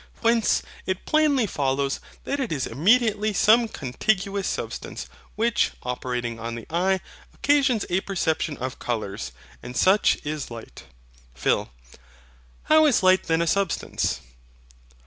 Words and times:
Whence 0.21 0.63
it 0.87 1.05
plainly 1.05 1.45
follows 1.45 1.99
that 2.23 2.39
it 2.39 2.51
is 2.51 2.65
immediately 2.65 3.33
some 3.33 3.67
contiguous 3.67 4.47
substance, 4.47 5.07
which, 5.35 5.73
operating 5.83 6.39
on 6.39 6.55
the 6.55 6.65
eye, 6.71 7.01
occasions 7.35 7.85
a 7.87 8.01
perception 8.01 8.57
of 8.57 8.79
colours: 8.79 9.31
and 9.61 9.77
such 9.77 10.17
is 10.25 10.49
light. 10.49 10.85
PHIL. 11.35 11.69
Howl 12.63 12.87
is 12.87 13.03
light 13.03 13.25
then 13.25 13.43
a 13.43 13.45
substance? 13.45 14.21